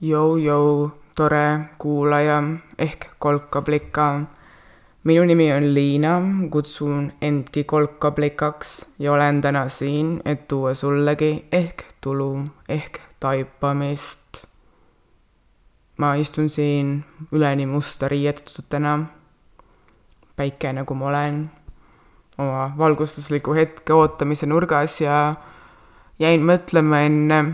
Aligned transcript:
Jou-jou, 0.00 0.90
tore 1.14 1.60
kuulaja 1.78 2.42
ehk 2.78 3.06
kolkablika. 3.18 4.20
minu 5.04 5.24
nimi 5.24 5.52
on 5.52 5.74
Liina, 5.74 6.22
kutsun 6.50 7.12
endki 7.20 7.64
kolkablikaks 7.64 8.86
ja 8.98 9.12
olen 9.12 9.40
täna 9.40 9.68
siin, 9.68 10.22
et 10.24 10.48
tuua 10.48 10.74
sullegi 10.74 11.44
ehk 11.52 11.84
tulu 12.00 12.44
ehk 12.68 12.98
taipamist. 13.20 14.46
ma 15.98 16.14
istun 16.14 16.48
siin 16.50 17.04
üleni 17.32 17.66
musta 17.66 18.08
riietatutena, 18.08 18.98
päike 20.36 20.72
nagu 20.72 20.94
ma 20.94 21.06
olen, 21.06 21.50
oma 22.38 22.72
valgustusliku 22.78 23.52
hetke 23.54 23.92
ootamise 23.92 24.46
nurgas 24.46 25.00
ja 25.00 25.34
jäin 26.18 26.40
mõtlema 26.40 27.04
enne, 27.04 27.44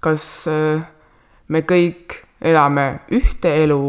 kas 0.00 0.48
äh, 0.48 0.88
me 1.50 1.62
kõik 1.66 2.14
elame 2.40 2.86
ühte 3.10 3.50
elu 3.64 3.82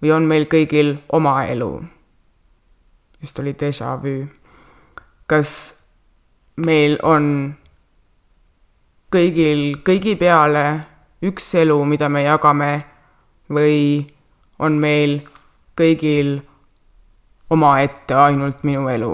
või 0.00 0.12
on 0.16 0.26
meil 0.28 0.46
kõigil 0.48 0.96
oma 1.12 1.44
elu. 1.44 1.84
just 3.20 3.38
oli 3.38 3.52
déjà 3.52 3.96
vu. 4.02 4.26
kas 5.26 5.82
meil 6.56 6.98
on 7.02 7.54
kõigil 9.12 9.82
kõigi 9.84 10.16
peale 10.16 10.64
üks 11.22 11.54
elu, 11.54 11.84
mida 11.84 12.08
me 12.08 12.22
jagame 12.22 12.84
või 13.50 14.06
on 14.58 14.80
meil 14.80 15.20
kõigil 15.76 16.40
omaette 17.50 18.14
ainult 18.14 18.64
minu 18.64 18.88
elu? 18.88 19.12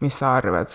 mis 0.00 0.18
sa 0.18 0.36
arvad? 0.36 0.68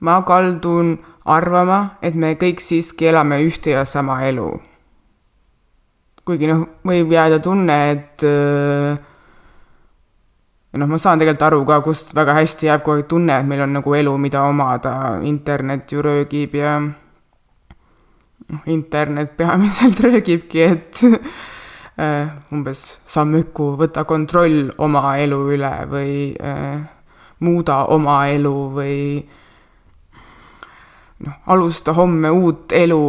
ma 0.00 0.22
kaldun 0.22 0.98
arvama, 1.30 1.80
et 2.02 2.14
me 2.14 2.34
kõik 2.40 2.62
siiski 2.62 3.10
elame 3.10 3.40
ühte 3.46 3.74
ja 3.74 3.84
sama 3.84 4.20
elu. 4.28 4.50
kuigi 6.24 6.46
noh, 6.46 6.66
võib 6.86 7.10
jääda 7.10 7.40
tunne, 7.42 7.76
et 7.90 8.22
äh, 8.28 8.98
noh, 10.78 10.86
ma 10.86 10.98
saan 11.00 11.18
tegelikult 11.18 11.46
aru 11.48 11.64
ka, 11.66 11.80
kust 11.82 12.12
väga 12.14 12.36
hästi 12.38 12.68
jääb 12.68 12.84
kogu 12.86 13.00
aeg 13.00 13.08
tunne, 13.10 13.40
et 13.40 13.48
meil 13.48 13.64
on 13.64 13.72
nagu 13.74 13.94
elu, 13.96 14.12
mida 14.22 14.44
omada, 14.46 14.92
internet 15.26 15.90
ju 15.90 16.04
röögib 16.06 16.54
ja 16.54 16.76
noh, 16.80 18.62
internet 18.66 19.34
peamiselt 19.38 20.00
röögibki, 20.06 20.62
et 20.62 21.02
äh, 21.98 22.30
umbes 22.52 23.00
Samüku, 23.10 23.72
võta 23.80 24.04
kontroll 24.06 24.70
oma 24.78 25.16
elu 25.18 25.42
üle 25.56 25.74
või 25.90 26.14
äh, 26.38 26.78
muuda 27.40 27.84
oma 27.90 28.22
elu 28.30 28.56
või 28.76 28.96
noh, 31.26 31.40
alusta 31.46 31.94
homme 31.96 32.30
uut 32.30 32.72
elu, 32.72 33.04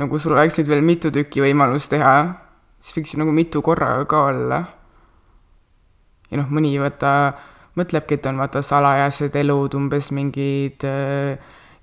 nagu 0.00 0.18
sul 0.18 0.36
oleks 0.36 0.58
nüüd 0.60 0.70
veel 0.70 0.84
mitu 0.84 1.12
tükki 1.14 1.44
võimalust 1.44 1.92
teha, 1.94 2.16
siis 2.80 2.98
võiks 2.98 3.14
ju 3.14 3.22
nagu 3.22 3.34
mitu 3.34 3.62
korraga 3.64 4.06
ka 4.10 4.22
olla. 4.30 4.62
ja 6.30 6.40
noh, 6.40 6.48
mõni 6.50 6.74
vaata, 6.82 7.12
mõtlebki, 7.78 8.18
et 8.18 8.26
on 8.26 8.40
vaata 8.42 8.62
salajased 8.66 9.36
elud, 9.38 9.76
umbes 9.78 10.10
mingid 10.16 10.86
äh, 10.88 11.36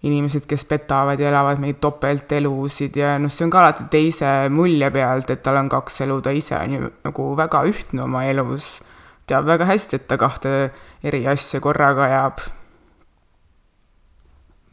inimesed, 0.04 0.44
kes 0.50 0.66
petavad 0.68 1.20
ja 1.20 1.30
elavad 1.32 1.62
mingeid 1.64 1.80
topeltelusid 1.84 2.98
ja 3.00 3.16
noh, 3.22 3.32
see 3.32 3.48
on 3.48 3.54
ka 3.54 3.62
alati 3.62 3.88
teise 3.92 4.34
mulje 4.52 4.90
pealt, 4.92 5.32
et 5.32 5.44
tal 5.46 5.62
on 5.62 5.72
kaks 5.72 6.04
elu, 6.04 6.20
ta 6.26 6.34
ise 6.36 6.58
on 6.60 6.76
ju 6.76 6.90
nagu 7.08 7.30
väga 7.40 7.64
ühtne 7.70 8.04
oma 8.04 8.26
elus. 8.28 8.82
teab 9.28 9.48
väga 9.48 9.66
hästi, 9.70 9.96
et 9.96 10.08
ta 10.08 10.18
kahte 10.20 10.74
eri 11.04 11.24
asja 11.32 11.62
korraga 11.64 12.04
ajab 12.10 12.44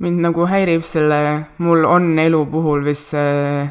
mind 0.00 0.22
nagu 0.24 0.46
häirib 0.48 0.84
selle 0.86 1.20
mul 1.60 1.84
on 1.84 2.14
elu 2.18 2.40
puhul 2.52 2.84
vist 2.86 3.12
see 3.12 3.66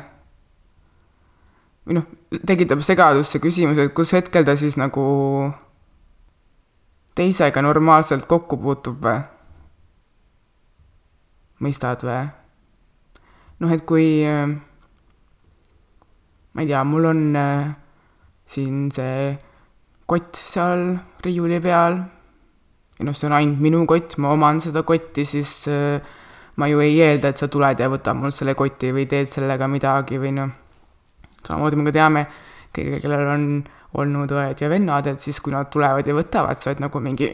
või 1.89 1.97
noh, 1.97 2.05
tekitab 2.45 2.83
segadust 2.85 3.33
see 3.33 3.41
küsimus, 3.41 3.81
et 3.81 3.93
kus 3.97 4.13
hetkel 4.13 4.45
ta 4.45 4.53
siis 4.59 4.77
nagu 4.77 5.03
teisega 7.17 7.63
normaalselt 7.65 8.27
kokku 8.29 8.59
puutub 8.61 9.01
või? 9.01 9.23
mõistad 11.65 12.05
või? 12.05 12.21
noh, 13.65 13.73
et 13.73 13.85
kui 13.89 14.21
ma 16.53 16.61
ei 16.61 16.69
tea, 16.69 16.83
mul 16.85 17.09
on 17.09 17.25
äh, 17.41 17.73
siin 18.45 18.87
see 18.93 19.33
kott 20.09 20.37
seal 20.37 20.93
riiuli 21.25 21.57
peal 21.63 21.99
ja 22.99 23.05
noh, 23.07 23.17
see 23.17 23.29
on 23.29 23.37
ainult 23.39 23.65
minu 23.65 23.81
kott, 23.89 24.17
ma 24.21 24.33
oman 24.37 24.61
seda 24.61 24.85
kotti, 24.85 25.25
siis 25.25 25.63
äh, 25.71 26.17
ma 26.59 26.67
ju 26.67 26.81
ei 26.83 26.97
eelda, 27.01 27.31
et 27.31 27.39
sa 27.39 27.47
tuled 27.51 27.79
ja 27.79 27.87
võtad 27.91 28.17
mul 28.19 28.33
selle 28.35 28.55
koti 28.57 28.91
või 28.95 29.07
teed 29.09 29.29
sellega 29.31 29.67
midagi 29.71 30.19
või 30.19 30.33
noh, 30.35 30.51
samamoodi 31.45 31.79
me 31.79 31.87
ka 31.87 31.95
teame, 31.95 32.25
kõigil, 32.75 32.99
kellel 32.99 33.31
on 33.31 33.47
olnud 33.99 34.35
õed 34.35 34.59
ja 34.61 34.69
vennad, 34.71 35.07
et 35.07 35.23
siis, 35.23 35.39
kui 35.41 35.55
nad 35.55 35.71
tulevad 35.71 36.07
ja 36.07 36.17
võtavad, 36.17 36.59
sa 36.59 36.73
oled 36.73 36.83
nagu 36.83 37.01
mingi, 37.03 37.31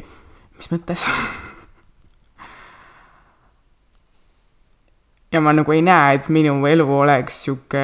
mis 0.60 0.72
mõttes? 0.72 1.10
ja 5.36 5.42
ma 5.44 5.52
nagu 5.52 5.74
ei 5.74 5.82
näe, 5.84 6.16
et 6.16 6.30
minu 6.32 6.62
elu 6.70 6.86
oleks 6.96 7.42
sihuke 7.44 7.84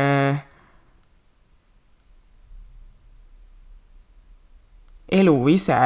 elu 5.11 5.35
ise 5.51 5.81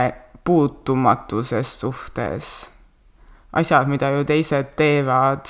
puutumatuses 0.45 1.71
suhtes 1.79 2.53
asjad, 3.55 3.87
mida 3.87 4.11
ju 4.11 4.25
teised 4.27 4.75
teevad, 4.79 5.47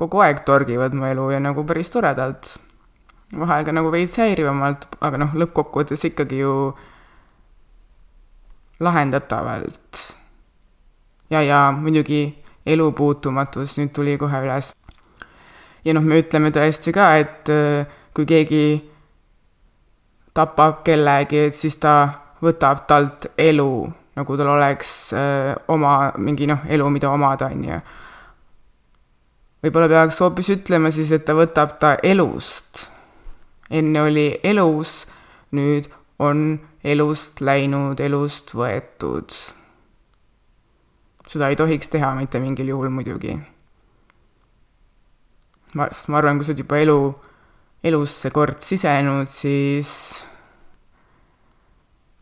kogu 0.00 0.22
aeg 0.24 0.44
torgivad 0.48 0.96
mu 0.96 1.04
elu 1.10 1.30
ja 1.34 1.40
nagu 1.40 1.64
päris 1.68 1.92
toredalt. 1.92 2.56
vahel 3.38 3.64
ka 3.64 3.72
nagu 3.72 3.92
veits 3.92 4.16
häirivamalt, 4.18 4.88
aga 5.00 5.18
noh, 5.22 5.34
lõppkokkuvõttes 5.38 6.02
ikkagi 6.08 6.40
ju 6.40 6.54
lahendatavalt. 8.80 10.16
ja, 11.30 11.42
ja 11.42 11.70
muidugi 11.76 12.42
elu 12.66 12.92
puutumatus 12.92 13.78
nüüd 13.78 13.92
tuli 13.92 14.16
kohe 14.18 14.42
üles. 14.46 14.72
ja 15.84 15.94
noh, 15.94 16.02
me 16.02 16.22
ütleme 16.24 16.50
tõesti 16.50 16.96
ka, 16.96 17.12
et 17.20 17.52
äh, 17.52 17.86
kui 18.14 18.26
keegi 18.26 18.64
tapab 20.34 20.82
kellegi, 20.84 21.46
et 21.50 21.54
siis 21.54 21.76
ta 21.76 21.94
võtab 22.42 22.86
talt 22.88 23.26
elu 23.36 23.99
nagu 24.20 24.36
tal 24.36 24.52
oleks 24.52 24.92
öö, 25.16 25.54
oma 25.72 26.12
mingi 26.20 26.48
noh, 26.50 26.64
elu, 26.68 26.88
mida 26.92 27.10
omada, 27.10 27.48
on 27.48 27.64
ju. 27.64 27.78
võib-olla 29.64 29.88
peaks 29.92 30.20
hoopis 30.24 30.52
ütlema 30.56 30.92
siis, 30.94 31.12
et 31.16 31.24
ta 31.24 31.36
võtab 31.36 31.78
ta 31.80 31.94
elust. 32.02 32.88
enne 33.70 34.02
oli 34.04 34.26
elus, 34.44 35.04
nüüd 35.56 35.88
on 36.20 36.60
elust 36.84 37.40
läinud, 37.40 38.00
elust 38.00 38.54
võetud. 38.56 39.32
seda 41.30 41.48
ei 41.48 41.56
tohiks 41.56 41.88
teha 41.88 42.12
mitte 42.18 42.40
mingil 42.42 42.74
juhul 42.74 42.92
muidugi. 42.92 43.38
ma, 45.74 45.88
sest 45.90 46.08
ma 46.12 46.20
arvan, 46.20 46.38
kui 46.38 46.48
sa 46.48 46.52
oled 46.52 46.64
juba 46.64 46.80
elu, 46.84 46.98
elusse 47.88 48.30
kord 48.34 48.60
sisenenud, 48.60 49.30
siis 49.30 50.26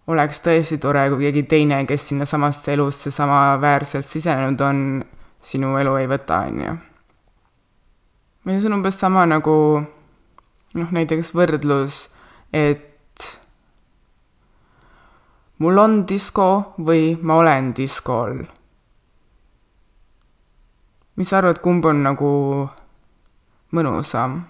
oleks 0.09 0.41
tõesti 0.41 0.79
tore, 0.81 1.05
kui 1.13 1.27
keegi 1.27 1.45
teine, 1.51 1.83
kes 1.89 2.09
sinnasamasse 2.11 2.73
elusse 2.73 3.13
samaväärselt 3.13 4.09
sisenenud 4.09 4.61
on, 4.65 4.83
sinu 5.45 5.77
elu 5.79 5.95
ei 6.01 6.09
võta, 6.11 6.43
on 6.49 6.63
ju. 6.65 6.75
või 8.49 8.61
see 8.61 8.71
on 8.71 8.79
umbes 8.79 8.99
sama 8.99 9.27
nagu 9.29 9.55
noh, 10.79 10.93
näiteks 10.97 11.35
võrdlus, 11.37 12.07
et 12.53 13.27
mul 15.59 15.83
on 15.85 16.03
disko 16.09 16.75
või 16.79 17.17
ma 17.21 17.41
olen 17.43 17.73
diskol. 17.77 18.47
mis 21.17 21.29
sa 21.29 21.43
arvad, 21.43 21.61
kumb 21.61 21.85
on 21.85 22.03
nagu 22.07 22.31
mõnusam? 23.75 24.41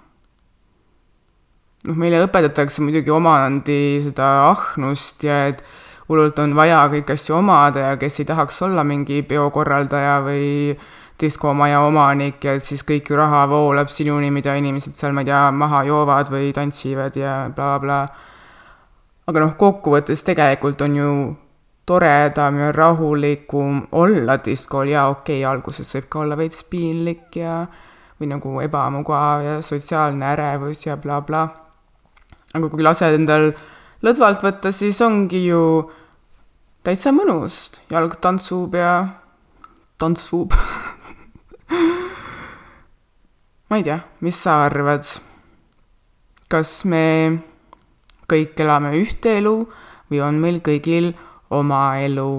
Noh, 1.87 1.95
meile 1.99 2.23
õpetatakse 2.27 2.83
muidugi 2.83 3.13
omandi 3.15 3.99
seda 4.03 4.29
ahnust 4.51 5.23
ja 5.27 5.45
et 5.53 5.63
hullult 6.09 6.39
on 6.43 6.55
vaja 6.57 6.81
kõiki 6.91 7.15
asju 7.15 7.37
omada 7.39 7.91
ja 7.91 7.97
kes 8.01 8.23
ei 8.23 8.29
tahaks 8.29 8.63
olla 8.67 8.85
mingi 8.85 9.21
peokorraldaja 9.29 10.19
või 10.25 10.49
diskomaja 11.19 11.83
omanik 11.83 12.45
ja 12.45 12.57
siis 12.63 12.85
kõik 12.87 13.11
ju 13.11 13.19
raha 13.19 13.43
voolab 13.51 13.91
sinuni, 13.91 14.31
mida 14.31 14.55
inimesed 14.57 14.95
seal, 14.95 15.13
ma 15.13 15.25
ei 15.25 15.31
tea, 15.31 15.43
maha 15.51 15.83
joovad 15.89 16.31
või 16.31 16.53
tantsivad 16.55 17.19
ja 17.19 17.35
blablabla 17.55 17.99
bla.. 18.07 18.25
aga 19.27 19.45
noh, 19.45 19.55
kokkuvõttes 19.59 20.25
tegelikult 20.27 20.83
on 20.87 20.97
ju 20.97 21.13
toredam 21.89 22.59
ja 22.61 22.73
rahulikum 22.73 23.87
olla 23.99 24.39
diskol 24.45 24.91
ja 24.93 25.09
okei 25.11 25.43
okay,, 25.43 25.51
alguses 25.51 25.95
võib 25.95 26.11
ka 26.11 26.25
olla 26.25 26.39
veits 26.39 26.65
piinlik 26.71 27.39
ja 27.43 27.63
või 28.19 28.33
nagu 28.35 28.59
ebamugav 28.63 29.47
ja 29.47 29.63
sotsiaalne 29.63 30.35
ärevus 30.35 30.87
ja 30.87 30.97
blablabla 30.97 31.47
bla 31.47 31.68
aga 32.59 32.71
kui 32.73 32.85
lased 32.85 33.15
endal 33.15 33.53
lõdvalt 34.05 34.43
võtta, 34.45 34.73
siis 34.75 35.01
ongi 35.05 35.45
ju 35.47 35.63
täitsa 36.87 37.13
mõnus, 37.15 37.83
jalg 37.91 38.19
tantsub 38.23 38.75
ja 38.79 38.93
tantsub 39.99 40.55
ma 43.69 43.79
ei 43.79 43.87
tea, 43.87 44.01
mis 44.25 44.43
sa 44.43 44.63
arvad? 44.67 45.05
kas 46.49 46.71
me 46.89 47.05
kõik 48.29 48.61
elame 48.65 48.95
ühte 48.97 49.37
elu 49.41 49.57
või 50.09 50.23
on 50.25 50.39
meil 50.41 50.63
kõigil 50.65 51.13
oma 51.53 51.99
elu? 52.01 52.31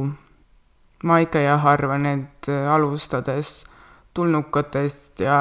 ma 1.04 1.20
ikka 1.24 1.44
jah 1.44 1.68
arvan, 1.72 2.06
et 2.10 2.50
alustades 2.50 3.64
tulnukatest 4.18 5.22
ja 5.24 5.40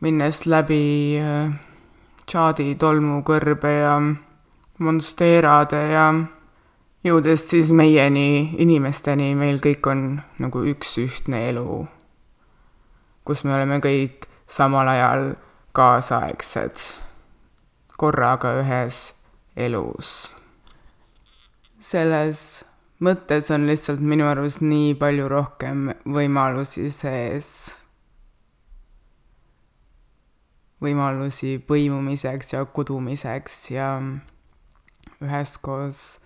minnes 0.00 0.46
läbi 0.46 1.18
äh, 1.20 1.50
Tšaadi 2.30 2.76
tolmukõrbe 2.78 3.70
ja 3.74 3.96
monsteerade 4.78 5.80
ja 5.90 6.04
jõudes 7.02 7.42
siis 7.50 7.72
meieni, 7.74 8.54
inimesteni, 8.62 9.32
meil 9.34 9.58
kõik 9.58 9.88
on 9.90 10.04
nagu 10.38 10.62
üks 10.70 10.94
ühtne 11.02 11.40
elu, 11.48 11.80
kus 13.26 13.42
me 13.42 13.56
oleme 13.56 13.80
kõik 13.82 14.28
samal 14.46 14.92
ajal 14.92 15.32
kaasaegsed, 15.74 16.86
korraga 17.98 18.54
ühes 18.62 19.02
elus. 19.56 20.30
selles 21.80 22.62
mõttes 23.00 23.50
on 23.50 23.66
lihtsalt 23.66 24.00
minu 24.04 24.26
arust 24.28 24.60
nii 24.60 24.94
palju 24.94 25.28
rohkem 25.28 25.88
võimalusi 26.04 26.90
sees. 26.92 27.80
Võimalusi 30.80 31.58
põimumiseks 31.66 32.54
ja 32.54 32.64
kudumiseks 32.64 33.56
ja 33.74 33.92
üheskoos 35.20 36.20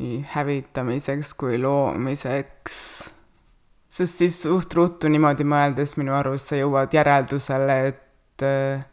nii 0.00 0.20
hävitamiseks 0.32 1.34
kui 1.38 1.58
loomiseks. 1.60 2.76
sest 3.88 4.22
siis 4.22 4.42
suht 4.42 4.74
ruttu 4.74 5.08
niimoodi 5.08 5.44
mõeldes 5.44 5.96
minu 5.98 6.14
arust 6.16 6.50
sa 6.50 6.58
jõuad 6.58 6.94
järeldusele, 6.94 7.76
et 7.90 8.44
äh, 8.46 8.84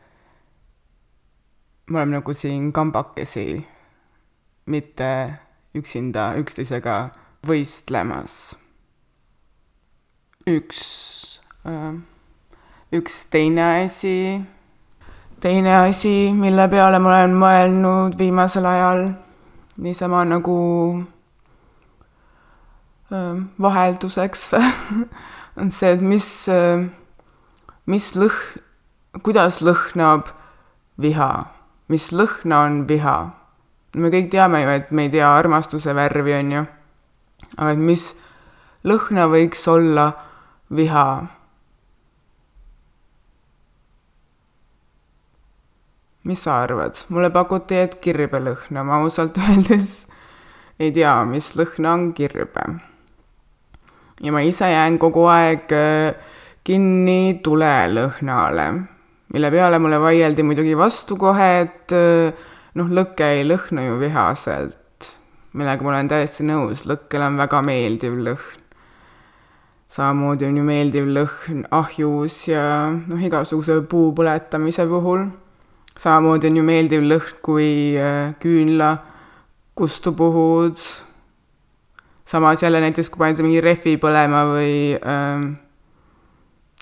me 1.90 2.00
oleme 2.00 2.20
nagu 2.20 2.34
siin 2.34 2.72
kambakesi, 2.74 3.64
mitte 4.66 5.10
üksinda 5.78 6.34
üksteisega 6.42 6.98
võistlemas. 7.48 8.58
üks 10.48 10.84
äh,, 11.68 11.96
üks 12.92 13.26
teine 13.32 13.64
asi, 13.86 14.44
teine 15.40 15.76
asi, 15.78 16.32
mille 16.34 16.68
peale 16.72 17.00
ma 17.00 17.14
olen 17.14 17.36
mõelnud 17.38 18.18
viimasel 18.20 18.66
ajal, 18.66 19.04
niisama 19.78 20.24
nagu 20.26 20.58
vahelduseks 23.62 24.50
on 25.62 25.72
see, 25.72 25.94
et 25.94 26.02
mis 26.04 26.30
mis 27.88 28.12
lõh-, 28.20 28.46
kuidas 29.24 29.62
lõhnab 29.64 30.34
viha, 31.00 31.32
mis 31.88 32.12
lõhna 32.12 32.66
on 32.68 32.82
viha 32.90 33.18
me 33.98 34.12
kõik 34.14 34.30
teame 34.32 34.62
ju, 34.62 34.74
et 34.74 34.92
me 34.92 35.08
ei 35.08 35.12
tea 35.14 35.30
armastuse 35.34 35.94
värvi, 35.96 36.34
on 36.38 36.52
ju. 36.52 36.64
aga 37.58 37.72
et 37.74 37.82
mis 37.82 38.06
lõhna 38.88 39.28
võiks 39.32 39.68
olla 39.72 40.12
viha? 40.74 41.08
Mis 46.28 46.44
sa 46.44 46.62
arvad? 46.66 47.00
mulle 47.10 47.32
pakuti, 47.32 47.80
et 47.88 47.98
kirbelõhna, 48.04 48.84
ma 48.84 49.02
ausalt 49.02 49.40
öeldes 49.48 50.06
ei 50.80 50.94
tea, 50.94 51.14
mis 51.26 51.54
lõhna 51.58 51.94
on 51.96 52.12
kirbe. 52.14 52.66
ja 54.22 54.34
ma 54.34 54.42
ise 54.46 54.70
jään 54.70 54.98
kogu 55.02 55.26
aeg 55.30 55.72
äh, 55.74 56.18
kinni 56.68 57.40
tulelõhnale, 57.44 58.68
mille 59.34 59.52
peale 59.52 59.80
mulle 59.80 60.00
vaieldi 60.02 60.44
muidugi 60.44 60.78
vastu 60.78 61.18
kohe, 61.18 61.50
et 61.64 61.96
äh, 61.96 62.46
noh, 62.78 62.92
lõke 62.94 63.26
ei 63.40 63.46
lõhna 63.48 63.88
ju 63.88 63.98
vihaselt, 64.02 65.10
millega 65.58 65.86
ma 65.86 65.94
olen 65.96 66.12
täiesti 66.14 66.46
nõus, 66.46 66.86
lõkkel 66.90 67.26
on 67.26 67.42
väga 67.42 67.62
meeldiv 67.66 68.18
lõhn. 68.30 68.64
samamoodi 69.88 70.46
on 70.46 70.58
ju 70.60 70.64
meeldiv 70.68 71.10
lõhn 71.10 71.66
ahjus 71.72 72.48
ja 72.52 72.64
noh, 72.92 73.22
igasuguse 73.24 73.82
puu 73.90 74.14
põletamise 74.14 74.86
puhul. 74.86 75.30
Samamoodi 75.98 76.52
on 76.52 76.60
ju 76.60 76.64
meeldiv 76.66 77.06
lõhn, 77.06 77.38
kui 77.46 77.70
äh, 78.00 78.34
küünla 78.42 78.96
kustu 79.78 80.14
puhud. 80.18 80.78
samas 82.26 82.64
jälle 82.64 82.82
näiteks, 82.82 83.10
kui 83.10 83.20
paned 83.24 83.42
mingi 83.46 83.62
rehvi 83.62 83.96
põlema 84.02 84.44
või 84.50 84.98
ähm, 84.98 85.54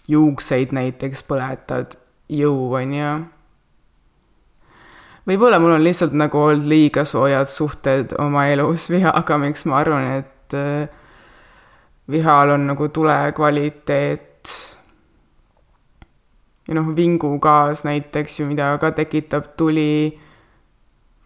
juukseid 0.08 0.74
näiteks 0.74 1.24
põletad, 1.28 1.98
jõu 2.30 2.74
on 2.74 2.94
ju 2.94 3.14
võib-olla 5.26 5.60
mul 5.62 5.76
on 5.78 5.84
lihtsalt 5.86 6.14
nagu 6.18 6.40
olnud 6.40 6.68
liiga 6.70 7.06
soojad 7.06 7.50
suhted 7.50 8.16
oma 8.22 8.48
elus 8.54 8.90
vihaga, 8.94 9.40
miks 9.42 9.66
ma 9.70 9.82
arvan, 9.82 10.08
et 10.22 10.58
äh, 10.58 10.88
vihal 12.12 12.56
on 12.56 12.68
nagu 12.72 12.90
tule 12.94 13.18
kvaliteet. 13.36 14.75
Ja 16.68 16.74
noh, 16.74 16.96
vingugaas 16.96 17.84
näiteks 17.86 18.40
ju, 18.40 18.48
mida 18.50 18.78
ka 18.82 18.92
tekitab 18.92 19.54
tuli. 19.58 20.18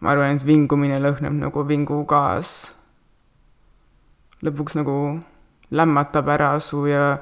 ma 0.00 0.10
arvan, 0.12 0.36
et 0.36 0.46
vingumine 0.46 1.00
lõhnab 1.00 1.36
nagu 1.36 1.64
vingugaas. 1.68 2.76
lõpuks 4.44 4.76
nagu 4.76 5.20
lämmatab 5.70 6.28
ära 6.28 6.58
su 6.60 6.86
ja 6.86 7.18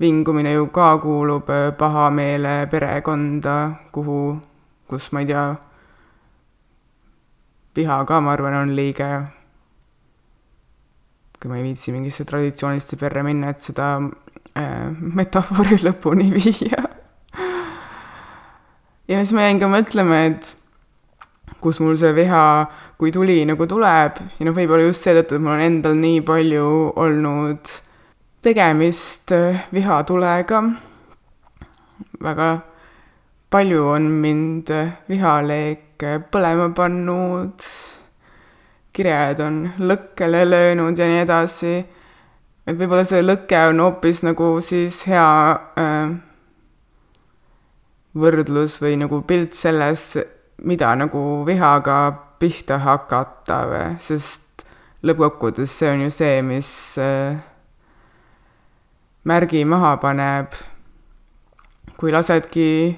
vingumine 0.00 0.52
ju 0.52 0.66
ka 0.66 0.98
kuulub 0.98 1.50
äh, 1.50 1.72
pahameele 1.78 2.66
perekonda, 2.70 3.70
kuhu, 3.92 4.40
kus 4.88 5.12
ma 5.12 5.20
ei 5.20 5.26
tea 5.26 5.46
viha 7.76 8.04
ka, 8.04 8.20
ma 8.20 8.32
arvan, 8.32 8.54
on 8.54 8.76
liige. 8.76 9.10
kui 11.40 11.50
ma 11.50 11.56
ei 11.58 11.62
viitsi 11.62 11.92
mingisse 11.92 12.24
traditsioonilisse 12.24 12.96
perre 12.96 13.22
minna, 13.22 13.50
et 13.52 13.60
seda 13.60 13.96
äh, 14.56 14.90
metafoori 14.90 15.82
lõpuni 15.84 16.30
viia 16.36 16.85
ja 19.08 19.18
siis 19.20 19.32
ma 19.32 19.46
jäin 19.46 19.60
ka 19.62 19.70
mõtlema, 19.70 20.24
et 20.30 20.54
kus 21.60 21.80
mul 21.80 21.96
see 21.98 22.12
viha 22.16 22.42
kui 22.98 23.12
tuli 23.12 23.42
nagu 23.48 23.66
tuleb 23.68 24.20
ja 24.38 24.46
noh, 24.46 24.54
võib-olla 24.56 24.86
just 24.88 25.04
seetõttu, 25.04 25.36
et 25.36 25.44
mul 25.44 25.56
on 25.56 25.64
endal 25.66 25.98
nii 26.00 26.22
palju 26.26 26.68
olnud 26.96 27.72
tegemist 28.46 29.32
äh, 29.36 29.66
vihatulega. 29.74 30.62
väga 32.22 32.48
palju 33.50 33.82
on 33.96 34.08
mind 34.22 34.70
äh, 34.70 34.94
vihaleek 35.08 36.04
põlema 36.30 36.70
pannud, 36.76 37.66
kirjad 38.92 39.40
on 39.40 39.60
lõkkele 39.78 40.44
löönud 40.48 40.98
ja 40.98 41.08
nii 41.08 41.24
edasi. 41.24 41.74
et 42.66 42.78
võib-olla 42.78 43.04
see 43.04 43.22
lõke 43.22 43.60
on 43.68 43.80
hoopis 43.80 44.22
nagu 44.24 44.56
siis 44.60 45.02
hea 45.10 45.28
äh, 45.78 46.16
võrdlus 48.16 48.78
või 48.82 48.96
nagu 49.00 49.20
pilt 49.28 49.54
sellest, 49.56 50.16
mida 50.64 50.94
nagu 50.96 51.44
vihaga 51.46 51.98
pihta 52.40 52.78
hakata 52.84 53.58
või, 53.70 53.90
sest 54.00 54.64
lõppkokkuvõttes 55.06 55.72
see 55.78 55.92
on 55.92 56.06
ju 56.06 56.14
see, 56.14 56.40
mis 56.44 56.70
äh, 57.00 57.36
märgi 59.24 59.64
maha 59.64 59.96
paneb. 60.00 60.54
kui 61.96 62.12
lasedki 62.12 62.96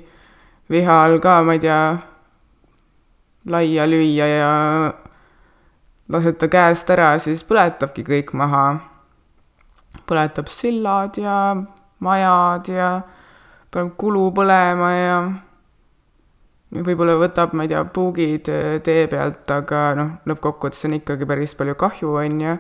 viha 0.71 0.95
all 1.05 1.21
ka, 1.23 1.43
ma 1.47 1.55
ei 1.55 1.61
tea, 1.63 1.83
laia 3.47 3.87
lüüa 3.87 4.27
ja 4.27 4.53
lased 6.09 6.39
ta 6.41 6.49
käest 6.51 6.91
ära, 6.91 7.13
siis 7.23 7.45
põletabki 7.45 8.05
kõik 8.05 8.33
maha. 8.35 8.65
põletab 10.09 10.49
sillad 10.49 11.17
ja 11.19 11.57
majad 12.01 12.69
ja 12.69 12.91
paneb 13.71 13.95
kulu 14.01 14.31
põlema 14.37 14.91
ja 14.95 15.19
võib-olla 16.85 17.17
võtab, 17.21 17.55
ma 17.57 17.65
ei 17.65 17.73
tea, 17.73 17.85
puugid 17.85 18.51
tee 18.85 19.07
pealt, 19.09 19.45
aga 19.51 19.85
noh, 19.99 20.11
lõppkokkuvõttes 20.29 20.89
on 20.89 20.99
ikkagi 20.99 21.29
päris 21.29 21.57
palju 21.59 21.77
kahju, 21.81 22.17
on 22.21 22.43
ju. 22.45 22.59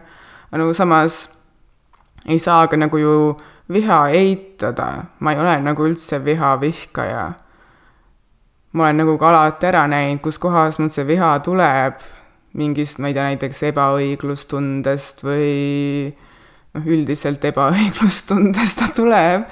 aga 0.48 0.62
nagu 0.62 0.76
samas 0.76 1.26
ei 2.26 2.38
saa 2.38 2.66
ka 2.68 2.76
nagu 2.76 2.98
ju 2.98 3.18
viha 3.72 4.06
eitada, 4.16 4.88
ma 5.20 5.34
ei 5.34 5.42
ole 5.42 5.58
nagu 5.64 5.84
üldse 5.84 6.22
viha 6.24 6.56
vihkaja 6.60 7.28
ma 8.72 8.84
olen 8.84 8.96
nagu 8.96 9.16
ka 9.18 9.28
alati 9.28 9.66
ära 9.66 9.86
näinud, 9.88 10.20
kus 10.22 10.38
kohas 10.38 10.78
mul 10.78 10.90
see 10.92 11.06
viha 11.08 11.30
tuleb, 11.44 12.02
mingist, 12.58 13.00
ma 13.00 13.10
ei 13.10 13.16
tea, 13.16 13.28
näiteks 13.32 13.62
ebaõiglustundest 13.70 15.24
või 15.24 16.12
noh, 16.76 16.84
üldiselt 16.84 17.44
ebaõiglustundest 17.48 18.82
ta 18.82 18.90
tuleb. 18.94 19.48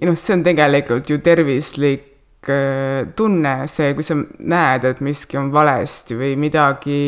Ja 0.00 0.08
noh, 0.08 0.16
see 0.16 0.36
on 0.38 0.44
tegelikult 0.44 1.10
ju 1.10 1.18
tervislik 1.24 2.48
äh, 2.48 3.08
tunne, 3.16 3.54
see, 3.68 3.92
kui 3.96 4.06
sa 4.06 4.16
näed, 4.16 4.86
et 4.88 5.02
miski 5.04 5.38
on 5.40 5.50
valesti 5.52 6.16
või 6.18 6.36
midagi 6.40 7.02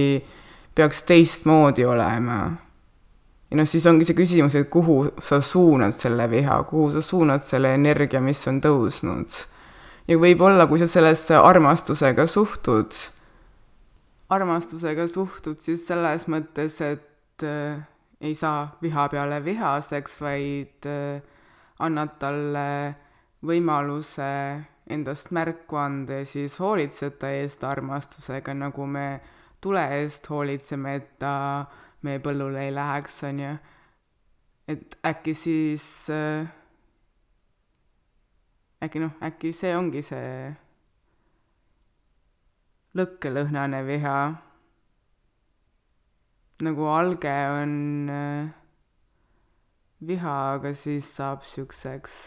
peaks 0.77 1.03
teistmoodi 1.09 1.87
olema. 1.89 2.43
ja 3.51 3.57
noh, 3.61 3.69
siis 3.69 3.87
ongi 3.89 4.09
see 4.09 4.17
küsimus, 4.17 4.57
et 4.57 4.69
kuhu 4.73 4.99
sa 5.21 5.41
suunad 5.45 5.97
selle 5.97 6.29
viha, 6.31 6.63
kuhu 6.69 6.91
sa 6.97 7.05
suunad 7.05 7.45
selle 7.49 7.75
energia, 7.79 8.21
mis 8.21 8.45
on 8.49 8.61
tõusnud. 8.65 9.41
ja 10.09 10.21
võib-olla, 10.21 10.69
kui 10.69 10.83
sa 10.83 10.91
sellesse 10.91 11.41
armastusega 11.41 12.27
suhtud, 12.27 12.93
armastusega 14.33 15.09
suhtud, 15.09 15.61
siis 15.61 15.87
selles 15.89 16.29
mõttes, 16.29 16.81
et 16.85 17.45
äh, 17.49 17.81
ei 18.21 18.37
saa 18.39 18.69
viha 18.83 19.09
peale 19.09 19.41
vihaseks, 19.45 20.21
vaid 20.21 20.89
äh, 20.89 21.32
annad 21.83 22.17
talle 22.23 22.67
võimaluse 23.43 24.29
endast 24.91 25.31
märku 25.35 25.79
anda 25.79 26.21
ja 26.21 26.27
siis 26.27 26.59
hoolitsed 26.63 27.19
ta 27.21 27.31
eest 27.35 27.63
armastusega, 27.65 28.55
nagu 28.55 28.87
me 28.87 29.07
tule 29.63 29.83
eest 29.99 30.27
hoolitseme, 30.31 30.97
et 30.99 31.13
ta 31.23 31.35
meie 32.03 32.23
põllule 32.23 32.67
ei 32.67 32.75
läheks, 32.75 33.23
on 33.29 33.41
ju. 33.41 33.53
et 34.69 34.97
äkki 35.07 35.35
siis 35.35 35.85
äh,, 36.11 36.47
äkki 38.83 39.03
noh, 39.03 39.15
äkki 39.23 39.53
see 39.55 39.75
ongi 39.77 40.03
see 40.07 40.33
lõkkelõhnane 42.99 43.85
viha. 43.87 44.17
nagu 46.63 46.85
alge 46.87 47.37
on 47.51 47.73
äh, 48.11 48.62
viha, 50.07 50.37
aga 50.57 50.75
siis 50.75 51.09
saab 51.17 51.47
siukseks 51.47 52.19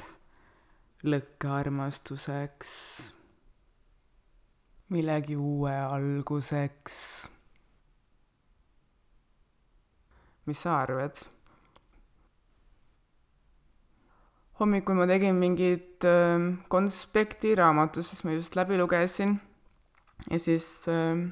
lõkkearmastuseks, 1.05 2.73
millegi 4.95 5.35
uue 5.37 5.73
alguseks 5.75 6.99
mis 10.45 10.61
sa 10.61 10.81
arvad? 10.81 11.17
hommikul 14.59 14.95
ma 14.95 15.05
tegin 15.09 15.35
mingit 15.35 16.05
äh, 16.07 16.39
konspekti 16.71 17.55
raamatust, 17.59 18.13
siis 18.13 18.23
ma 18.23 18.31
just 18.37 18.55
läbi 18.55 18.77
lugesin 18.79 19.35
ja 20.29 20.39
siis 20.39 20.87
äh, 20.87 21.25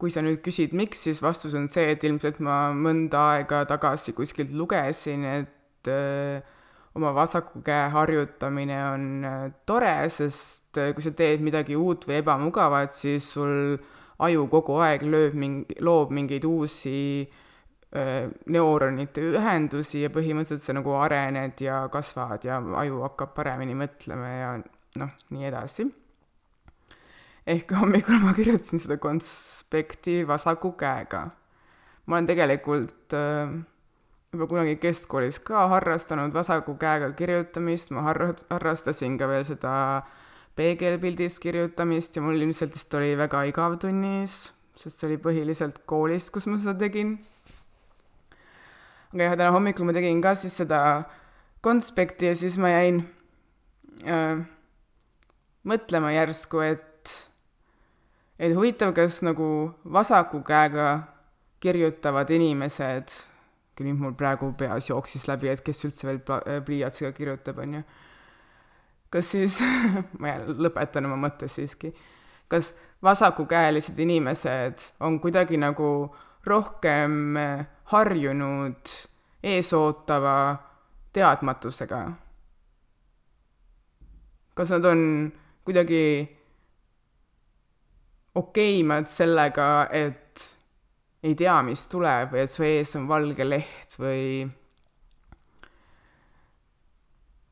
kui 0.00 0.12
sa 0.12 0.22
nüüd 0.24 0.40
küsid, 0.44 0.72
miks, 0.76 1.02
siis 1.06 1.20
vastus 1.20 1.54
on 1.58 1.68
see, 1.68 1.90
et 1.92 2.04
ilmselt 2.08 2.40
ma 2.44 2.70
mõnda 2.76 3.26
aega 3.34 3.64
tagasi 3.68 4.14
kuskilt 4.16 4.54
lugesin, 4.56 5.26
et 5.28 5.90
äh, 5.92 6.40
oma 6.96 7.12
vasaku 7.16 7.60
käe 7.66 7.90
harjutamine 7.92 8.78
on 8.88 9.06
äh, 9.28 9.44
tore, 9.68 9.92
sest 10.12 10.80
äh, 10.80 10.94
kui 10.96 11.04
sa 11.04 11.12
teed 11.16 11.44
midagi 11.44 11.76
uut 11.76 12.08
või 12.08 12.20
ebamugavat, 12.22 12.96
siis 12.96 13.28
sul 13.36 13.76
aju 14.24 14.48
kogu 14.52 14.80
aeg 14.84 15.04
lööb 15.04 15.36
mingi, 15.36 15.76
loob 15.84 16.16
mingeid 16.16 16.48
uusi 16.48 17.28
neuronite 17.90 19.22
ühendusi 19.32 20.04
ja 20.04 20.12
põhimõtteliselt 20.14 20.62
sa 20.62 20.76
nagu 20.76 20.92
arened 20.94 21.58
ja 21.58 21.80
kasvad 21.90 22.44
ja 22.46 22.60
aju 22.84 23.00
hakkab 23.02 23.32
paremini 23.34 23.74
mõtlema 23.74 24.28
ja 24.30 24.52
noh, 25.02 25.16
nii 25.34 25.48
edasi. 25.48 25.88
Ehk 27.50 27.72
hommikul 27.74 28.20
ma 28.22 28.32
kirjutasin 28.36 28.82
seda 28.82 28.96
konspekti 29.02 30.22
vasaku 30.28 30.72
käega. 30.78 31.26
ma 32.06 32.16
olen 32.16 32.26
tegelikult 32.26 33.14
äh, 33.14 33.52
juba 34.32 34.46
kunagi 34.46 34.76
keskkoolis 34.82 35.40
ka 35.42 35.66
harrastanud 35.72 36.34
vasaku 36.34 36.76
käega 36.78 37.10
kirjutamist, 37.18 37.90
ma 37.90 38.04
harra-, 38.06 38.46
harrastasin 38.50 39.18
ka 39.18 39.28
veel 39.30 39.44
seda 39.46 39.72
peegelpildis 40.58 41.38
kirjutamist 41.42 42.16
ja 42.16 42.22
mul 42.22 42.38
ilmselt 42.38 42.74
vist 42.74 42.94
oli 42.94 43.16
väga 43.18 43.42
igav 43.50 43.78
tunnis, 43.82 44.52
sest 44.78 44.98
see 44.98 45.10
oli 45.10 45.18
põhiliselt 45.22 45.82
koolis, 45.90 46.30
kus 46.30 46.46
ma 46.50 46.58
seda 46.58 46.76
tegin. 46.78 47.18
aga 49.10 49.26
jah, 49.26 49.34
täna 49.34 49.50
hommikul 49.56 49.90
ma 49.90 49.96
tegin 49.96 50.22
ka 50.22 50.36
siis 50.38 50.54
seda 50.62 50.80
konspekti 51.66 52.30
ja 52.30 52.36
siis 52.38 52.58
ma 52.62 52.70
jäin 52.70 53.02
äh, 54.06 54.46
mõtlema 55.66 56.14
järsku, 56.14 56.62
et, 56.64 56.89
et 58.40 58.54
huvitav, 58.56 58.94
kas 58.96 59.20
nagu 59.26 59.46
vasaku 59.84 60.40
käega 60.46 60.88
kirjutavad 61.60 62.30
inimesed, 62.32 63.12
nüüd 63.80 63.96
mul 63.96 64.12
praegu 64.12 64.50
peas 64.60 64.90
jooksis 64.90 65.22
läbi, 65.28 65.48
et 65.48 65.62
kes 65.64 65.86
üldse 65.88 66.08
veel 66.08 66.18
pliiatsiga 66.64 67.14
kirjutab, 67.16 67.62
on 67.64 67.78
ju 67.78 67.84
kas 69.10 69.32
siis 69.34 69.58
ma 70.22 70.36
lõpetan 70.46 71.08
oma 71.08 71.18
mõtte 71.26 71.48
siiski, 71.50 71.92
kas 72.50 72.72
vasakukäelised 73.02 73.98
inimesed 73.98 74.86
on 75.00 75.18
kuidagi 75.22 75.58
nagu 75.60 75.90
rohkem 76.46 77.36
harjunud 77.92 78.96
eesootava 79.42 80.36
teadmatusega? 81.12 82.02
kas 84.54 84.70
nad 84.74 84.84
on 84.84 85.00
kuidagi 85.64 86.02
okeimad 88.34 89.08
sellega, 89.10 89.88
et 89.90 90.46
ei 91.22 91.34
tea, 91.36 91.58
mis 91.66 91.82
tuleb 91.90 92.32
või 92.34 92.44
et 92.44 92.50
su 92.50 92.64
ees 92.64 92.94
on 92.96 93.08
valge 93.10 93.44
leht 93.44 93.96
või 94.00 94.48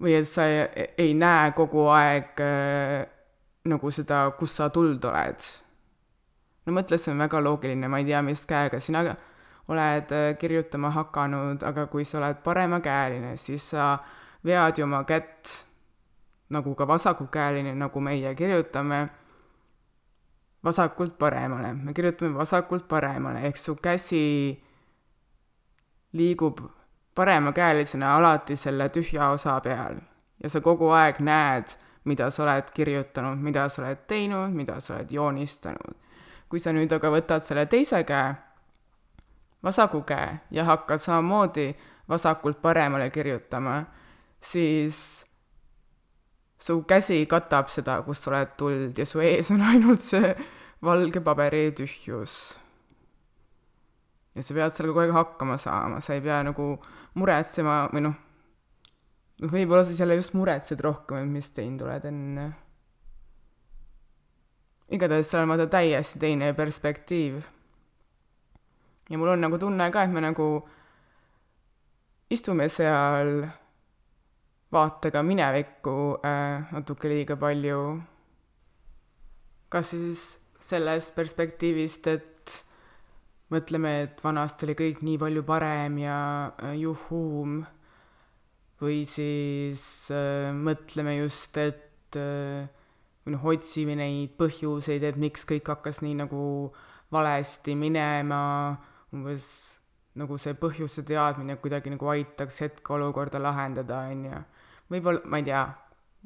või 0.00 0.14
et 0.14 0.28
sa 0.30 0.46
ei, 0.46 0.90
ei 0.98 1.14
näe 1.18 1.52
kogu 1.58 1.88
aeg 1.92 2.42
äh, 2.42 3.06
nagu 3.68 3.90
seda, 3.92 4.28
kus 4.38 4.54
sa 4.56 4.70
tuld 4.74 5.04
oled. 5.04 5.48
no 6.66 6.76
mõtle, 6.76 6.98
see 7.00 7.12
on 7.12 7.24
väga 7.24 7.42
loogiline, 7.42 7.90
ma 7.90 8.00
ei 8.00 8.06
tea, 8.08 8.22
mis 8.22 8.44
käega 8.48 8.80
sina 8.80 9.04
oled 9.68 10.12
äh, 10.14 10.30
kirjutama 10.40 10.92
hakanud, 10.94 11.64
aga 11.66 11.86
kui 11.92 12.06
sa 12.08 12.22
oled 12.22 12.42
paremakäeline, 12.44 13.36
siis 13.36 13.70
sa 13.74 13.96
vead 14.44 14.78
ju 14.78 14.86
oma 14.86 15.02
kätt 15.04 15.64
nagu 16.54 16.74
ka 16.74 16.86
vasakukäeline, 16.88 17.74
nagu 17.76 18.00
meie 18.00 18.34
kirjutame, 18.34 19.08
vasakult 20.64 21.18
paremale, 21.18 21.72
me 21.74 21.94
kirjutame 21.94 22.34
vasakult 22.34 22.88
paremale, 22.88 23.44
ehk 23.46 23.56
su 23.56 23.76
käsi 23.82 24.22
liigub 26.12 26.60
paremakäelisena 27.14 28.16
alati 28.16 28.56
selle 28.56 28.88
tühja 28.88 29.28
osa 29.28 29.60
peal. 29.60 30.00
Ja 30.42 30.50
sa 30.50 30.60
kogu 30.60 30.90
aeg 30.94 31.18
näed, 31.18 31.74
mida 32.04 32.30
sa 32.30 32.44
oled 32.44 32.70
kirjutanud, 32.74 33.38
mida 33.42 33.68
sa 33.68 33.82
oled 33.82 34.04
teinud, 34.06 34.54
mida 34.54 34.80
sa 34.80 34.94
oled 34.94 35.10
joonistanud. 35.10 35.96
kui 36.48 36.60
sa 36.60 36.72
nüüd 36.72 36.88
aga 36.96 37.10
võtad 37.12 37.44
selle 37.44 37.66
teise 37.68 37.98
käe, 38.08 38.30
vasaku 39.62 40.00
käe 40.08 40.38
ja 40.50 40.64
hakkad 40.64 40.98
samamoodi 40.98 41.74
vasakult 42.08 42.62
paremale 42.62 43.10
kirjutama, 43.10 43.82
siis 44.40 45.27
su 46.58 46.82
käsi 46.88 47.24
katab 47.30 47.68
seda, 47.70 48.00
kust 48.06 48.26
sa 48.26 48.32
oled 48.32 48.54
tuld 48.58 48.98
ja 48.98 49.06
su 49.06 49.20
ees 49.22 49.50
on 49.54 49.62
ainult 49.72 50.02
see 50.02 50.34
valge 50.82 51.20
paberi 51.24 51.68
tühjus 51.74 52.38
ja 54.38 54.44
sa 54.46 54.54
pead 54.54 54.74
sellega 54.76 54.94
kogu 54.94 55.02
aeg 55.02 55.14
hakkama 55.16 55.58
saama, 55.58 56.00
sa 56.00 56.14
ei 56.14 56.22
pea 56.22 56.38
nagu 56.46 56.70
muretsema 57.18 57.80
või 57.90 58.04
noh, 58.06 58.16
noh, 59.42 59.50
võib-olla 59.50 59.82
sa 59.86 59.96
jälle 59.98 60.18
just 60.18 60.36
muretsed 60.38 60.82
rohkem, 60.84 61.24
et 61.24 61.32
mis 61.32 61.50
teinud 61.54 61.82
oled 61.86 62.06
enne. 62.10 62.48
igatahes 64.94 65.30
seal 65.30 65.42
on 65.44 65.52
vaata 65.52 65.66
täiesti 65.66 66.20
teine 66.22 66.52
perspektiiv. 66.54 67.42
ja 69.10 69.18
mul 69.18 69.34
on 69.34 69.42
nagu 69.42 69.58
tunne 69.58 69.90
ka, 69.90 70.02
et 70.02 70.14
me 70.14 70.22
nagu 70.22 70.48
istume 72.30 72.68
seal 72.68 73.48
vaatega 74.72 75.22
minevikku 75.24 75.96
äh, 76.24 76.68
natuke 76.72 77.08
liiga 77.08 77.36
palju. 77.36 77.80
kas 79.68 79.90
siis 79.90 80.38
sellest 80.60 81.14
perspektiivist, 81.14 82.06
et 82.06 82.54
mõtleme, 83.52 83.92
et 84.04 84.22
vanasti 84.24 84.66
oli 84.66 84.76
kõik 84.76 85.02
nii 85.04 85.18
palju 85.20 85.44
parem 85.48 85.98
ja 86.02 86.18
äh, 86.48 86.74
juhuum, 86.80 87.62
või 88.80 89.02
siis 89.08 89.82
äh, 90.14 90.50
mõtleme 90.54 91.18
just, 91.18 91.56
et 91.56 92.16
äh, 92.16 92.68
või 93.24 93.34
noh, 93.36 93.48
otsime 93.52 93.96
neid 93.98 94.36
põhjuseid, 94.40 95.04
et 95.04 95.18
miks 95.20 95.44
kõik 95.48 95.68
hakkas 95.68 96.00
nii 96.04 96.14
nagu 96.22 96.42
valesti 97.12 97.74
minema, 97.76 98.76
umbes 99.12 99.48
nagu 100.18 100.38
see 100.40 100.56
põhjuse 100.58 101.04
teadmine 101.06 101.58
kuidagi 101.62 101.92
nagu 101.92 102.08
aitaks 102.12 102.62
hetkeolukorda 102.64 103.40
lahendada, 103.42 104.06
on 104.08 104.24
ju. 104.30 104.40
Võib-olla, 104.90 105.22
ma 105.24 105.40
ei 105.40 105.46
tea, 105.48 105.62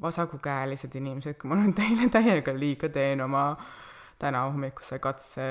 vasakukäelised 0.01 0.95
inimesed, 0.99 1.37
kui 1.39 1.51
ma 1.51 1.59
nüüd 1.59 1.75
teile 1.77 2.09
täiega 2.17 2.55
liiga 2.57 2.89
teen 2.93 3.21
oma 3.25 3.45
täna 4.19 4.45
hommikuse 4.47 4.99
katse 5.03 5.47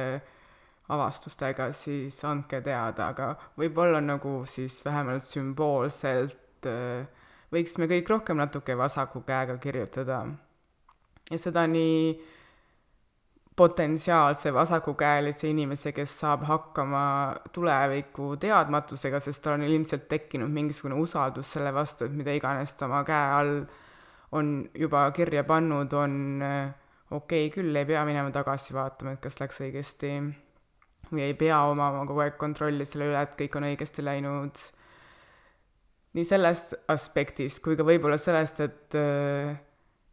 avastustega, 0.93 1.71
siis 1.77 2.19
andke 2.29 2.61
teada, 2.65 3.13
aga 3.13 3.33
võib-olla 3.59 4.01
nagu 4.05 4.43
siis 4.49 4.81
vähemalt 4.85 5.25
sümboolselt 5.25 6.69
äh, 6.69 7.07
võiksime 7.53 7.89
kõik 7.91 8.11
rohkem 8.11 8.41
natuke 8.41 8.77
vasaku 8.79 9.23
käega 9.27 9.57
kirjutada. 9.63 10.25
ja 11.31 11.39
seda 11.39 11.67
nii 11.67 12.32
potentsiaalse 13.57 14.53
vasakukäelise 14.55 15.51
inimese, 15.51 15.93
kes 15.93 16.15
saab 16.21 16.47
hakkama 16.49 17.05
tuleviku 17.53 18.37
teadmatusega, 18.41 19.21
sest 19.21 19.43
tal 19.45 19.59
on 19.59 19.67
ilmselt 19.67 20.07
tekkinud 20.09 20.51
mingisugune 20.51 20.97
usaldus 21.01 21.53
selle 21.53 21.75
vastu, 21.75 22.07
et 22.09 22.15
mida 22.17 22.33
iganes 22.33 22.73
ta 22.77 22.89
oma 22.89 23.03
käe 23.05 23.33
all 23.39 23.57
on 24.33 24.53
juba 24.75 25.05
kirja 25.13 25.45
pannud, 25.45 25.93
on 25.93 26.15
äh, 26.43 26.71
okei 27.11 27.47
okay, 27.47 27.57
küll, 27.59 27.77
ei 27.77 27.89
pea 27.89 28.05
minema 28.09 28.33
tagasi 28.33 28.75
vaatama, 28.75 29.17
et 29.17 29.25
kas 29.25 29.37
läks 29.43 29.61
õigesti 29.67 30.15
või 31.11 31.27
ei 31.27 31.35
pea 31.37 31.59
omama 31.69 32.07
kogu 32.09 32.23
aeg 32.25 32.39
kontrolli 32.41 32.87
selle 32.89 33.11
üle, 33.11 33.21
et 33.21 33.37
kõik 33.37 33.59
on 33.59 33.69
õigesti 33.69 34.05
läinud. 34.05 34.63
nii 36.17 36.25
sellest 36.29 36.75
aspektist 36.93 37.61
kui 37.65 37.77
ka 37.77 37.85
võib-olla 37.85 38.17
sellest, 38.21 38.65
et 38.65 38.97
äh, 38.97 39.53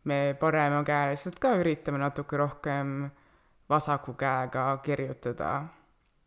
me 0.04 0.20
paremakäeliselt 0.40 1.40
ka 1.40 1.56
üritame 1.62 2.04
natuke 2.04 2.38
rohkem 2.40 3.08
vasaku 3.70 4.14
käega 4.14 4.78
kirjutada. 4.84 5.68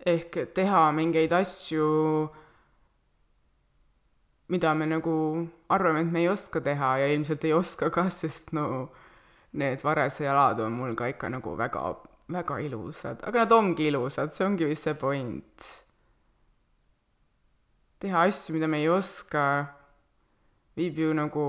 ehk 0.06 0.36
teha 0.54 0.92
mingeid 0.92 1.32
asju, 1.32 1.88
mida 4.48 4.74
me 4.74 4.86
nagu 4.86 5.48
arvame, 5.68 6.00
et 6.00 6.10
me 6.12 6.20
ei 6.20 6.28
oska 6.28 6.60
teha 6.60 6.96
ja 6.98 7.06
ilmselt 7.14 7.44
ei 7.44 7.52
oska 7.52 7.90
ka, 7.90 8.08
sest 8.10 8.50
no 8.52 8.64
need 9.52 9.84
varese 9.84 10.24
jalad 10.24 10.60
on 10.60 10.72
mul 10.72 10.96
ka 10.98 11.06
ikka 11.12 11.30
nagu 11.30 11.54
väga, 11.58 11.84
väga 12.32 12.58
ilusad, 12.66 13.22
aga 13.22 13.44
nad 13.44 13.52
ongi 13.52 13.86
ilusad, 13.92 14.34
see 14.34 14.46
ongi 14.46 14.66
vist 14.72 14.88
see 14.88 14.94
point. 14.94 15.68
teha 18.02 18.26
asju, 18.26 18.56
mida 18.56 18.66
me 18.66 18.82
ei 18.82 18.88
oska, 18.90 19.46
viib 20.76 20.98
ju 20.98 21.14
nagu 21.14 21.46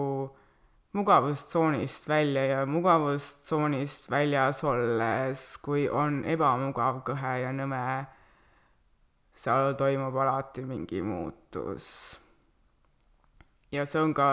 mugavustsoonist 0.93 2.07
välja 2.09 2.45
ja 2.45 2.65
mugavustsoonist 2.65 4.11
väljas 4.11 4.63
olles, 4.63 5.45
kui 5.65 5.87
on 5.89 6.21
ebamugav, 6.29 7.01
kõhe 7.07 7.37
ja 7.41 7.53
nõme, 7.55 7.81
seal 9.33 9.73
toimub 9.77 10.15
alati 10.21 10.61
mingi 10.65 11.01
muutus. 11.01 12.19
ja 13.73 13.85
see 13.89 14.01
on 14.01 14.13
ka 14.13 14.27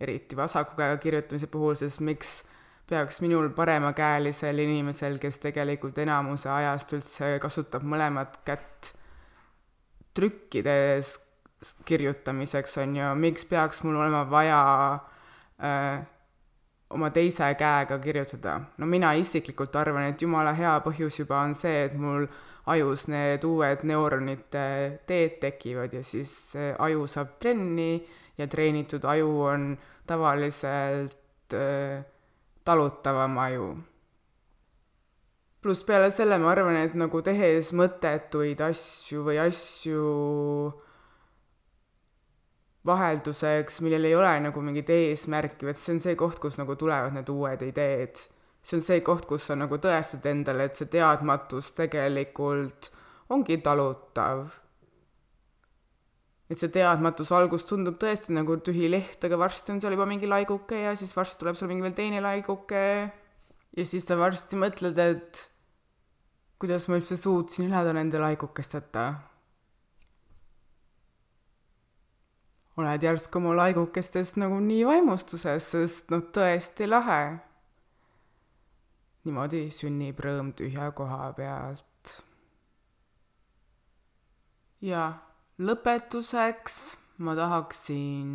eriti 0.00 0.36
vasaku 0.36 0.76
käega 0.76 0.98
kirjutamise 1.00 1.46
puhul, 1.48 1.74
sest 1.80 2.02
miks 2.04 2.42
peaks 2.88 3.22
minul 3.24 3.48
paremakäelisel 3.56 4.58
inimesel, 4.58 5.16
kes 5.18 5.38
tegelikult 5.40 5.98
enamuse 5.98 6.50
ajast 6.52 6.92
üldse 6.92 7.38
kasutab 7.40 7.86
mõlemat 7.88 8.42
kätt 8.44 8.92
trükkides 10.12 11.14
kirjutamiseks, 11.88 12.76
on 12.82 12.96
ju, 12.98 13.08
miks 13.16 13.48
peaks 13.48 13.80
mul 13.86 13.96
olema 13.96 14.26
vaja 14.28 14.60
äh, 15.60 16.04
oma 16.92 17.10
teise 17.10 17.54
käega 17.58 17.98
kirjutada. 17.98 18.60
no 18.78 18.86
mina 18.86 19.12
isiklikult 19.14 19.76
arvan, 19.76 20.10
et 20.12 20.22
jumala 20.22 20.52
hea 20.52 20.78
põhjus 20.84 21.18
juba 21.18 21.40
on 21.42 21.54
see, 21.54 21.84
et 21.86 21.94
mul 21.94 22.26
ajus 22.66 23.08
need 23.10 23.44
uued 23.44 23.82
neuronite 23.88 24.66
teed 25.06 25.40
tekivad 25.42 25.92
ja 25.92 26.02
siis 26.02 26.54
aju 26.78 27.06
saab 27.10 27.38
trenni 27.42 28.04
ja 28.38 28.46
treenitud 28.46 29.04
aju 29.04 29.30
on 29.48 29.72
tavaliselt 30.06 31.54
äh, 31.54 32.04
talutavam 32.64 33.38
aju. 33.38 33.76
pluss 35.62 35.84
peale 35.86 36.10
selle 36.10 36.38
ma 36.42 36.50
arvan, 36.50 36.76
et 36.76 36.94
nagu 36.98 37.20
tehes 37.22 37.70
mõttetuid 37.78 38.60
asju 38.66 39.22
või 39.28 39.36
asju 39.38 40.06
vahelduseks, 42.86 43.80
millel 43.84 44.08
ei 44.08 44.16
ole 44.18 44.32
nagu 44.48 44.62
mingit 44.64 44.90
eesmärki, 44.90 45.66
vaid 45.68 45.78
see 45.78 45.94
on 45.96 46.00
see 46.02 46.16
koht, 46.18 46.40
kus 46.42 46.58
nagu 46.58 46.74
tulevad 46.78 47.14
need 47.14 47.30
uued 47.30 47.62
ideed. 47.68 48.18
see 48.62 48.78
on 48.78 48.84
see 48.86 49.00
koht, 49.06 49.26
kus 49.26 49.46
sa 49.48 49.56
nagu 49.58 49.78
tõestad 49.82 50.26
endale, 50.30 50.68
et 50.68 50.78
see 50.78 50.90
teadmatus 50.90 51.72
tegelikult 51.78 52.90
ongi 53.30 53.58
talutav. 53.62 54.58
et 56.50 56.58
see 56.58 56.68
teadmatus 56.74 57.30
alguses 57.32 57.64
tundub 57.68 57.96
tõesti 58.02 58.34
nagu 58.34 58.58
tühi 58.66 58.90
leht, 58.90 59.22
aga 59.24 59.38
varsti 59.38 59.72
on 59.72 59.80
seal 59.80 59.94
juba 59.96 60.06
mingi 60.06 60.28
laiguke 60.28 60.82
ja 60.82 60.96
siis 60.98 61.14
varsti 61.16 61.40
tuleb 61.40 61.56
seal 61.56 61.70
mingi 61.70 61.86
veel 61.86 61.96
teine 61.96 62.20
laiguke. 62.20 62.84
ja 63.76 63.84
siis 63.86 64.06
sa 64.06 64.18
varsti 64.18 64.58
mõtled, 64.58 64.98
et 64.98 65.48
kuidas 66.58 66.88
ma 66.88 66.98
üldse 66.98 67.16
suutsin 67.16 67.70
elada 67.70 67.94
nende 67.94 68.18
laigukesteta 68.18 69.31
oled 72.76 73.02
järsku 73.02 73.40
mu 73.40 73.52
laigukestest 73.56 74.38
nagu 74.40 74.60
nii 74.60 74.84
vaimustuses, 74.88 75.66
sest 75.74 76.12
noh, 76.12 76.24
tõesti 76.34 76.88
lahe. 76.88 77.22
niimoodi 79.24 79.66
sünnib 79.70 80.18
rõõm 80.24 80.54
tühja 80.56 80.88
koha 80.96 81.32
pealt. 81.36 82.14
ja 84.80 85.12
lõpetuseks 85.58 86.78
ma 87.18 87.36
tahaksin 87.36 88.32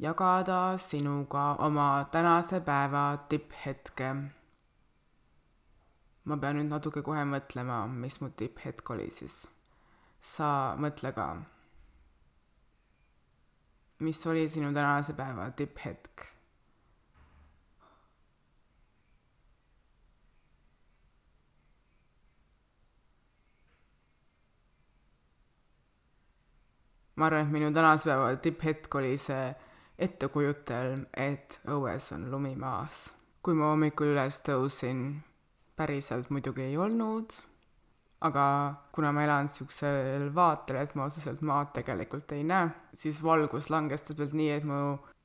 jagada 0.00 0.78
sinuga 0.78 1.54
oma 1.68 2.08
tänase 2.12 2.60
päeva 2.60 3.04
tipphetke. 3.28 4.14
ma 6.24 6.36
pean 6.36 6.56
nüüd 6.56 6.72
natuke 6.72 7.02
kohe 7.02 7.28
mõtlema, 7.28 7.86
mis 7.86 8.20
mu 8.20 8.30
tipphetk 8.30 8.90
oli 8.90 9.10
siis. 9.10 9.46
sa 10.20 10.76
mõtle 10.80 11.12
ka 11.12 11.59
mis 14.00 14.26
oli 14.26 14.48
sinu 14.48 14.72
tänase 14.72 15.12
päeva 15.12 15.50
tipphetk? 15.50 16.26
ma 27.16 27.26
arvan, 27.26 27.46
et 27.46 27.52
minu 27.52 27.68
tänase 27.72 28.08
päeva 28.08 28.36
tipphetk 28.36 28.94
oli 28.94 29.18
see 29.20 29.50
ettekujutelm, 30.00 31.04
et 31.12 31.60
õues 31.68 32.08
on 32.16 32.30
lumi 32.32 32.54
maas. 32.56 33.10
kui 33.42 33.54
ma 33.54 33.74
hommikul 33.74 34.14
üles 34.14 34.40
tõusin, 34.44 35.20
päriselt 35.76 36.30
muidugi 36.32 36.62
ei 36.70 36.76
olnud 36.76 37.49
aga 38.20 38.44
kuna 38.92 39.12
ma 39.12 39.24
elan 39.24 39.48
niisugusel 39.48 40.28
vaatel, 40.36 40.76
et 40.82 40.92
ma 40.94 41.06
otseselt 41.08 41.40
maad 41.46 41.72
tegelikult 41.76 42.34
ei 42.36 42.44
näe, 42.44 42.68
siis 42.92 43.22
valgus 43.24 43.70
langes 43.72 44.04
täpselt 44.04 44.34
nii, 44.36 44.50
et 44.58 44.66
mu, 44.68 44.80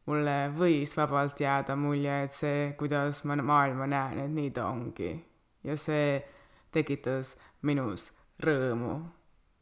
mulle 0.08 0.36
võis 0.56 0.96
vabalt 0.96 1.42
jääda 1.44 1.76
mulje, 1.80 2.22
et 2.24 2.36
see, 2.36 2.70
kuidas 2.80 3.24
ma 3.28 3.36
maailma 3.42 3.90
näen, 3.92 4.22
et 4.26 4.32
nii 4.32 4.54
ta 4.56 4.70
ongi. 4.72 5.12
ja 5.66 5.76
see 5.76 6.22
tekitas 6.72 7.36
minus 7.68 8.12
rõõmu. 8.40 8.96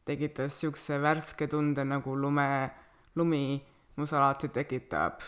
tekitas 0.04 0.52
niisuguse 0.52 1.00
värske 1.02 1.48
tunde, 1.48 1.84
nagu 1.84 2.14
lume, 2.14 2.70
lumi 3.16 3.62
mus 3.96 4.12
alati 4.12 4.48
tekitab. 4.48 5.26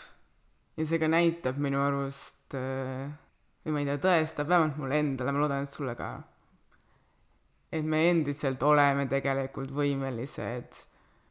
ja 0.77 0.85
see 0.85 0.99
ka 0.99 1.11
näitab 1.11 1.59
minu 1.59 1.83
arust 1.83 2.55
või 2.55 3.73
ma 3.75 3.83
ei 3.83 3.91
tea, 3.91 3.99
tõestab 3.99 4.47
vähemalt 4.47 4.77
mulle 4.79 4.99
endale, 5.03 5.31
ma 5.35 5.43
loodan, 5.43 5.67
et 5.67 5.75
sulle 5.75 5.95
ka 5.99 6.11
et 7.71 7.83
me 7.83 8.09
endiselt 8.09 8.63
oleme 8.63 9.07
tegelikult 9.11 9.71
võimelised 9.75 10.85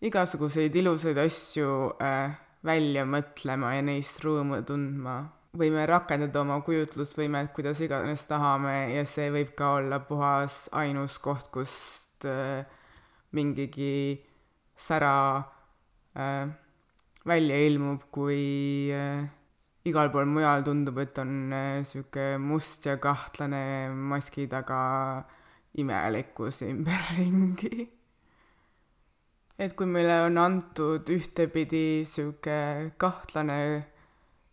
igasuguseid 0.04 0.74
ilusaid 0.76 1.18
asju 1.18 1.70
äh, 2.02 2.36
välja 2.66 3.06
mõtlema 3.08 3.72
ja 3.76 3.84
neist 3.86 4.20
rõõmu 4.24 4.60
tundma. 4.66 5.22
võime 5.56 5.86
rakendada 5.88 6.42
oma 6.42 6.58
kujutlusvõimet 6.60 7.54
kuidas 7.56 7.78
iganes 7.80 8.26
tahame 8.28 8.92
ja 8.92 9.04
see 9.08 9.30
võib 9.32 9.54
ka 9.56 9.70
olla 9.78 10.02
puhas 10.04 10.66
ainus 10.76 11.16
koht, 11.18 11.48
kust 11.48 12.26
äh, 12.28 12.66
mingigi 13.32 14.20
sära 14.76 15.40
äh, 16.12 16.52
välja 17.24 17.56
ilmub, 17.66 18.04
kui 18.12 18.92
äh, 18.92 19.24
igal 19.88 20.12
pool 20.12 20.28
mujal 20.28 20.62
tundub, 20.66 20.98
et 20.98 21.18
on 21.18 21.32
niisugune 21.54 22.34
äh, 22.34 22.38
must 22.38 22.84
ja 22.84 22.98
kahtlane 23.00 23.88
maski 23.88 24.46
taga 24.46 25.24
imelikkus 25.82 26.62
ümberringi. 26.66 27.86
et 29.62 29.72
kui 29.76 29.88
meile 29.88 30.20
on 30.26 30.36
antud 30.40 31.08
ühtepidi 31.12 32.04
sihuke 32.08 32.92
kahtlane 33.00 33.58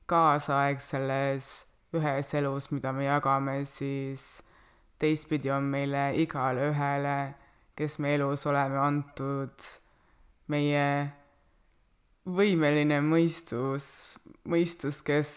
kaasaeg 0.07 0.81
selles 0.83 1.53
ühes 1.93 2.33
elus, 2.39 2.69
mida 2.71 2.91
me 2.95 3.05
jagame, 3.05 3.63
siis 3.65 4.41
teistpidi 4.99 5.51
on 5.51 5.67
meile 5.69 6.11
igale 6.19 6.69
ühele, 6.71 7.17
kes 7.75 7.99
me 7.99 8.15
elus 8.15 8.45
oleme 8.49 8.79
antud, 8.79 9.67
meie 10.47 10.87
võimeline 12.23 13.01
mõistus, 13.03 13.85
mõistus, 14.47 15.01
kes 15.05 15.29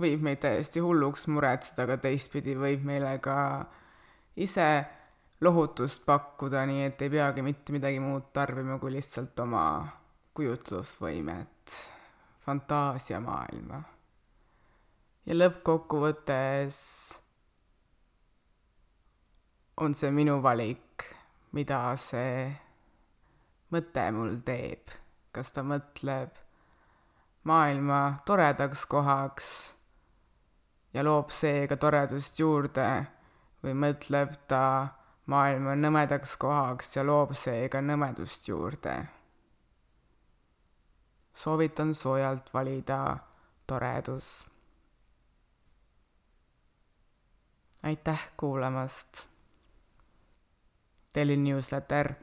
võib 0.00 0.24
meid 0.26 0.42
täiesti 0.44 0.82
hulluks 0.84 1.26
muretseda, 1.32 1.86
aga 1.86 1.96
teistpidi 2.04 2.56
võib 2.58 2.84
meile 2.84 3.16
ka 3.24 3.38
ise 4.36 4.68
lohutust 5.40 6.06
pakkuda, 6.06 6.64
nii 6.66 6.84
et 6.86 7.02
ei 7.02 7.10
peagi 7.10 7.42
mitte 7.44 7.74
midagi 7.74 8.00
muud 8.00 8.30
tarbima 8.32 8.78
kui 8.80 8.94
lihtsalt 8.94 9.38
oma 9.44 9.66
kujutlusvõimet, 10.36 11.76
fantaasiamaailma. 12.46 13.82
ja 15.26 15.34
lõppkokkuvõttes 15.34 16.76
on 19.76 19.94
see 19.94 20.10
minu 20.10 20.38
valik, 20.42 21.04
mida 21.52 21.80
see 22.00 22.46
mõte 23.72 24.10
mul 24.12 24.38
teeb. 24.44 24.92
kas 25.32 25.52
ta 25.52 25.60
mõtleb 25.60 26.38
maailma 27.44 28.22
toredaks 28.24 28.86
kohaks 28.88 29.48
ja 30.94 31.04
loob 31.04 31.28
seega 31.28 31.76
toredust 31.76 32.38
juurde 32.40 32.86
või 33.62 33.74
mõtleb 33.76 34.32
ta 34.48 34.62
maailma 35.26 35.74
nõmedaks 35.74 36.36
kohaks 36.38 36.96
ja 36.96 37.04
loob 37.06 37.34
seega 37.34 37.80
nõmedust 37.82 38.48
juurde. 38.48 38.96
soovitan 41.32 41.94
soojalt 41.94 42.54
valida 42.54 43.16
toredus. 43.66 44.46
aitäh 47.82 48.28
kuulamast. 48.36 49.28
Daily 51.14 51.36
Newsletter 51.36 52.14